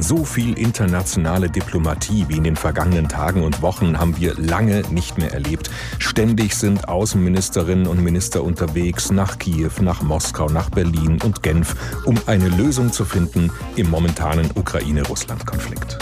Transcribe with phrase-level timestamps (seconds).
[0.00, 5.18] So viel internationale Diplomatie wie in den vergangenen Tagen und Wochen haben wir lange nicht
[5.18, 5.70] mehr erlebt.
[5.98, 11.74] Ständig sind Außenministerinnen und Minister unterwegs nach Kiew, nach Moskau, nach Berlin und Genf,
[12.04, 15.98] um eine Lösung zu finden im momentanen Ukraine-Russland-Konflikt.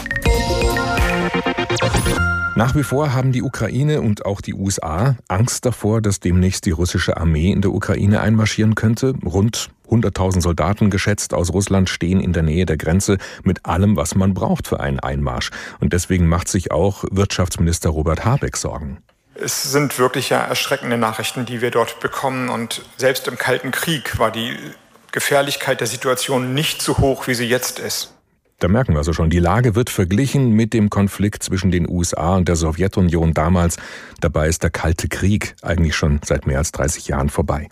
[2.57, 6.71] Nach wie vor haben die Ukraine und auch die USA Angst davor, dass demnächst die
[6.71, 9.13] russische Armee in der Ukraine einmarschieren könnte.
[9.27, 14.15] Rund 100.000 Soldaten geschätzt aus Russland stehen in der Nähe der Grenze mit allem, was
[14.15, 15.51] man braucht für einen Einmarsch.
[15.81, 19.03] Und deswegen macht sich auch Wirtschaftsminister Robert Habeck Sorgen.
[19.35, 22.49] Es sind wirklich ja erschreckende Nachrichten, die wir dort bekommen.
[22.49, 24.57] Und selbst im Kalten Krieg war die
[25.13, 28.16] Gefährlichkeit der Situation nicht so hoch, wie sie jetzt ist.
[28.59, 32.37] Da merken wir also schon, die Lage wird verglichen mit dem Konflikt zwischen den USA
[32.37, 33.77] und der Sowjetunion damals.
[34.23, 37.69] Dabei ist der Kalte Krieg eigentlich schon seit mehr als 30 Jahren vorbei.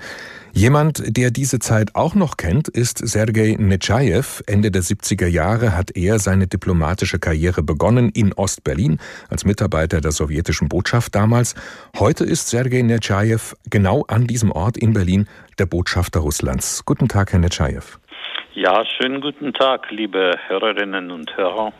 [0.52, 4.42] Jemand, der diese Zeit auch noch kennt, ist Sergei Netschajew.
[4.46, 8.98] Ende der 70er Jahre hat er seine diplomatische Karriere begonnen in Ostberlin
[9.30, 11.54] als Mitarbeiter der sowjetischen Botschaft damals.
[11.98, 15.26] Heute ist Sergei Netschajew genau an diesem Ort in Berlin
[15.58, 16.84] der Botschafter Russlands.
[16.84, 17.82] Guten Tag, Herr Netschajew.
[18.54, 21.72] Ja, schönen guten Tag, liebe Hörerinnen und Hörer.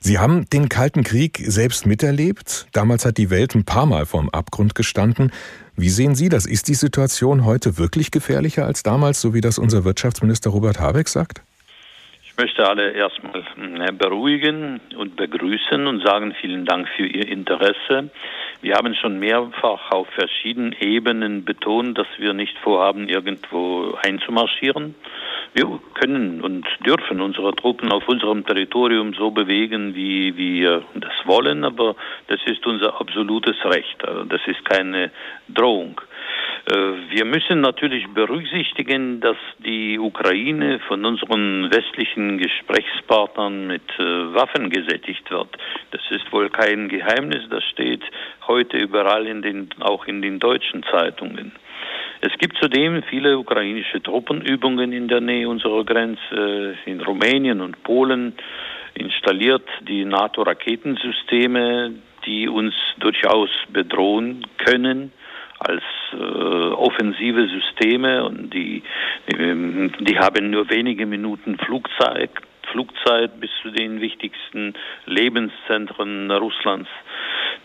[0.00, 2.66] Sie haben den Kalten Krieg selbst miterlebt.
[2.72, 5.32] Damals hat die Welt ein paar Mal vorm Abgrund gestanden.
[5.76, 6.46] Wie sehen Sie das?
[6.46, 11.08] Ist die Situation heute wirklich gefährlicher als damals, so wie das unser Wirtschaftsminister Robert Habeck
[11.08, 11.42] sagt?
[12.24, 13.44] Ich möchte alle erstmal
[13.86, 18.10] äh, beruhigen und begrüßen und sagen vielen Dank für Ihr Interesse.
[18.62, 24.94] Wir haben schon mehrfach auf verschiedenen Ebenen betont, dass wir nicht vorhaben, irgendwo einzumarschieren.
[25.54, 31.64] Wir können und dürfen unsere Truppen auf unserem Territorium so bewegen, wie wir das wollen,
[31.64, 31.96] aber
[32.28, 34.06] das ist unser absolutes Recht.
[34.06, 35.10] Also das ist keine
[35.48, 36.00] Drohung.
[36.66, 36.74] Äh,
[37.10, 45.30] wir müssen natürlich berücksichtigen, dass die Ukraine von unseren westlichen Gesprächspartnern mit äh, Waffen gesättigt
[45.30, 45.48] wird.
[45.92, 48.02] Das ist wohl kein Geheimnis, das steht
[48.46, 51.52] heute überall in den, auch in den deutschen Zeitungen.
[52.20, 56.76] Es gibt zudem viele ukrainische Truppenübungen in der Nähe unserer Grenze.
[56.86, 58.34] In Rumänien und Polen
[58.94, 61.92] installiert die NATO-Raketensysteme,
[62.24, 65.12] die uns durchaus bedrohen können
[65.58, 65.82] als
[66.12, 68.82] äh, offensive Systeme und die,
[69.30, 72.30] die, die haben nur wenige Minuten Flugzeit,
[72.72, 74.74] Flugzeit bis zu den wichtigsten
[75.06, 76.90] Lebenszentren Russlands.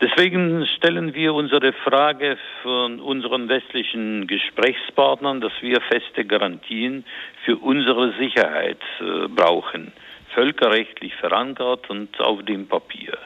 [0.02, 7.04] Deswegen stellen wir unsere Frage von unseren westlichen Gesprächspartnern, dass wir feste Garantien
[7.44, 9.92] für unsere Sicherheit äh, brauchen,
[10.34, 13.16] völkerrechtlich verankert und auf dem Papier.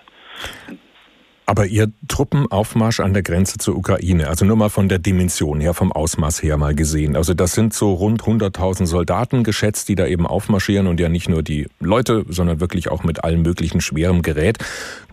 [1.48, 5.74] Aber Ihr Truppenaufmarsch an der Grenze zur Ukraine, also nur mal von der Dimension her,
[5.74, 7.14] vom Ausmaß her mal gesehen.
[7.14, 11.28] Also das sind so rund 100.000 Soldaten geschätzt, die da eben aufmarschieren und ja nicht
[11.28, 14.58] nur die Leute, sondern wirklich auch mit allem möglichen schwerem Gerät.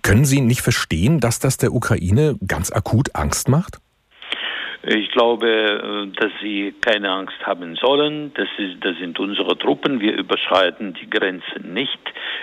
[0.02, 3.80] Können Sie nicht verstehen, dass das der Ukraine ganz akut Angst macht?
[4.86, 8.34] Ich glaube, äh, dass sie keine Angst haben sollen.
[8.34, 10.02] Das, ist, das sind unsere Truppen.
[10.02, 12.00] Wir überschreiten die Grenzen nicht.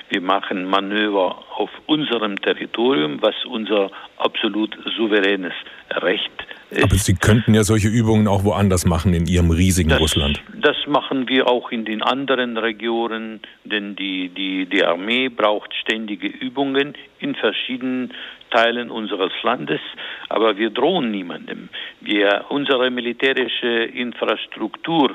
[0.09, 5.53] Wir machen Manöver auf unserem Territorium, was unser absolut souveränes
[5.91, 6.31] Recht
[6.71, 6.83] ist.
[6.83, 10.41] Aber Sie könnten ja solche Übungen auch woanders machen in Ihrem riesigen das, Russland.
[10.55, 16.29] Das machen wir auch in den anderen Regionen, denn die, die, die Armee braucht ständige
[16.29, 18.15] Übungen in verschiedenen
[18.51, 19.81] Teilen unseres Landes,
[20.29, 21.69] aber wir drohen niemandem.
[22.01, 25.15] Wir, unsere militärische Infrastruktur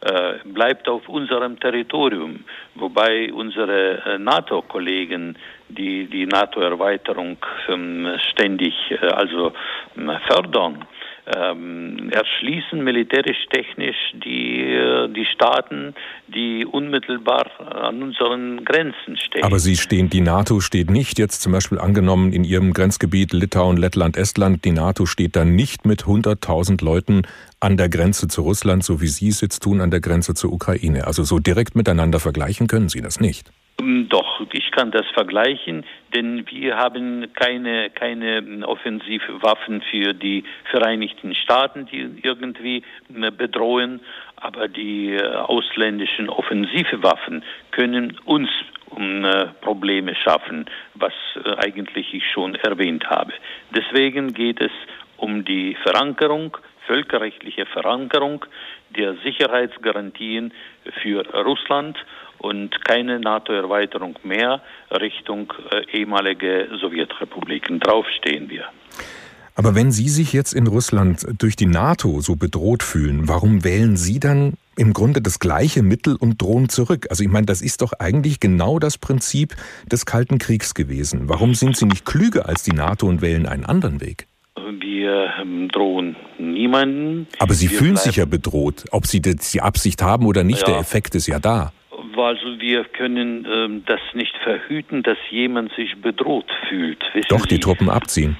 [0.00, 2.44] äh, bleibt auf unserem Territorium,
[2.76, 5.36] wobei unsere äh, NATO-Kollegen
[5.68, 7.36] die die NATO-Erweiterung
[7.68, 9.52] ähm, ständig äh, also
[10.28, 10.84] fördern
[11.34, 15.94] ähm, erschließen militärisch-technisch die, die Staaten,
[16.28, 19.44] die unmittelbar an unseren Grenzen stehen.
[19.44, 23.76] Aber Sie stehen, die NATO steht nicht jetzt zum Beispiel angenommen in Ihrem Grenzgebiet Litauen,
[23.76, 27.22] Lettland, Estland, die NATO steht da nicht mit 100.000 Leuten
[27.60, 30.52] an der Grenze zu Russland, so wie Sie es jetzt tun an der Grenze zur
[30.52, 31.06] Ukraine.
[31.06, 33.50] Also so direkt miteinander vergleichen können Sie das nicht.
[33.80, 41.34] Ähm, doch, ich kann das vergleichen, denn wir haben keine, keine Offensivwaffen für die Vereinigten
[41.34, 42.82] Staaten, die irgendwie
[43.14, 44.00] äh, bedrohen,
[44.36, 48.48] aber die äh, ausländischen Offensivwaffen können uns
[48.96, 51.12] äh, Probleme schaffen, was
[51.58, 53.32] eigentlich ich schon erwähnt habe.
[53.70, 54.72] Deswegen geht es
[55.16, 56.56] um die Verankerung,
[56.86, 58.44] völkerrechtliche Verankerung
[58.96, 60.52] der Sicherheitsgarantien
[61.02, 61.98] für Russland
[62.38, 67.80] und keine NATO-Erweiterung mehr Richtung äh, ehemalige Sowjetrepubliken.
[67.80, 68.64] Drauf stehen wir.
[69.54, 73.96] Aber wenn Sie sich jetzt in Russland durch die NATO so bedroht fühlen, warum wählen
[73.96, 77.08] Sie dann im Grunde das gleiche Mittel und drohen zurück.
[77.10, 79.56] Also ich meine, das ist doch eigentlich genau das Prinzip
[79.90, 81.28] des Kalten Kriegs gewesen.
[81.28, 84.28] Warum sind Sie nicht klüger als die NATO und wählen einen anderen Weg?
[84.80, 87.26] Wir ähm, drohen niemanden.
[87.40, 88.84] Aber Sie wir fühlen sich ja bedroht.
[88.92, 90.74] Ob Sie die Absicht haben oder nicht, ja.
[90.74, 91.72] der Effekt ist ja da.
[92.18, 97.02] Also wir können ähm, das nicht verhüten, dass jemand sich bedroht fühlt.
[97.28, 98.36] Doch, die Truppen abziehen.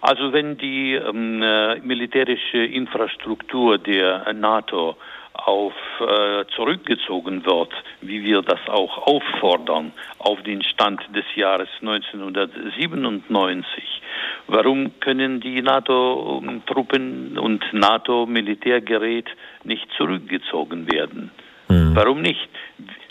[0.00, 4.96] Also wenn die ähm, äh, militärische Infrastruktur der NATO
[5.34, 7.70] auf äh, zurückgezogen wird,
[8.00, 14.02] wie wir das auch auffordern, auf den Stand des Jahres 1997.
[14.46, 19.26] Warum können die NATO-Truppen und NATO-Militärgerät
[19.64, 21.30] nicht zurückgezogen werden?
[21.68, 21.94] Mhm.
[21.94, 22.48] Warum nicht?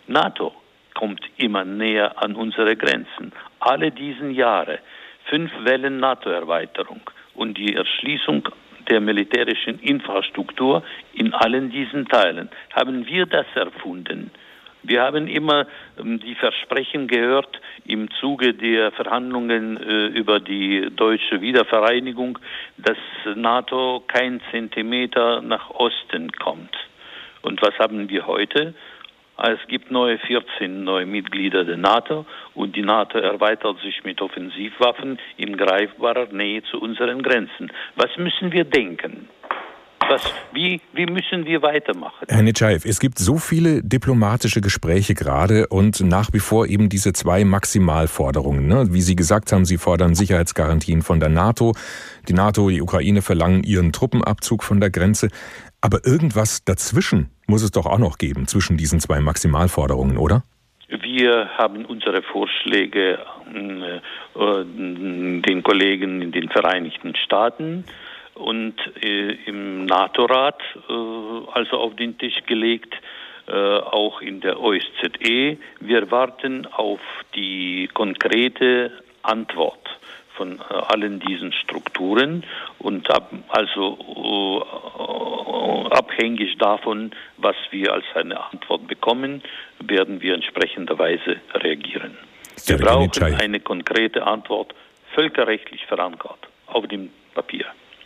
[0.07, 0.53] NATO
[0.93, 3.31] kommt immer näher an unsere Grenzen.
[3.59, 4.79] Alle diesen Jahre
[5.25, 7.01] fünf Wellen NATO-Erweiterung
[7.33, 8.47] und die Erschließung
[8.89, 10.83] der militärischen Infrastruktur
[11.13, 12.49] in allen diesen Teilen.
[12.73, 14.31] Haben wir das erfunden?
[14.83, 15.65] Wir haben immer
[15.97, 22.37] ähm, die Versprechen gehört im Zuge der Verhandlungen äh, über die deutsche Wiedervereinigung,
[22.77, 22.97] dass
[23.35, 26.75] NATO kein Zentimeter nach Osten kommt.
[27.43, 28.73] Und was haben wir heute?
[29.37, 35.19] Es gibt neue 14 neue Mitglieder der NATO und die NATO erweitert sich mit Offensivwaffen
[35.37, 37.71] in greifbarer Nähe zu unseren Grenzen.
[37.95, 39.27] Was müssen wir denken?
[40.09, 42.27] Was, wie, wie müssen wir weitermachen?
[42.27, 47.13] Herr Netschaev, es gibt so viele diplomatische Gespräche gerade und nach wie vor eben diese
[47.13, 48.67] zwei Maximalforderungen.
[48.67, 48.87] Ne?
[48.91, 51.73] Wie Sie gesagt haben, Sie fordern Sicherheitsgarantien von der NATO.
[52.27, 55.29] Die NATO, die Ukraine verlangen ihren Truppenabzug von der Grenze.
[55.81, 60.43] Aber irgendwas dazwischen muss es doch auch noch geben, zwischen diesen zwei Maximalforderungen, oder?
[60.89, 67.85] Wir haben unsere Vorschläge äh, den Kollegen in den Vereinigten Staaten
[68.35, 70.93] und äh, im NATO-Rat äh,
[71.53, 72.93] also auf den Tisch gelegt,
[73.47, 75.57] äh, auch in der OSZE.
[75.79, 77.01] Wir warten auf
[77.35, 78.91] die konkrete
[79.21, 79.89] Antwort
[80.35, 82.43] von äh, allen diesen Strukturen
[82.79, 84.82] und ab, also äh,
[85.93, 89.41] abhängig davon, was wir als eine Antwort bekommen,
[89.79, 92.17] werden wir entsprechenderweise reagieren.
[92.65, 94.73] Wir brauchen eine konkrete Antwort,
[95.13, 97.09] völkerrechtlich verankert, auf dem.